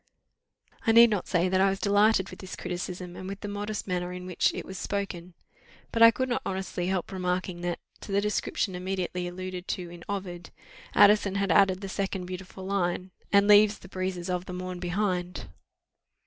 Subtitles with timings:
[0.87, 3.85] I need not say that I was delighted with this criticism, and with the modest
[3.87, 5.35] manner in which it was spoken:
[5.91, 10.03] but I could not honestly help remarking that, to the description immediately alluded to in
[10.09, 10.49] Ovid,
[10.95, 15.49] Addison had added the second beautiful line, "And leaves the breezes of the morn behind."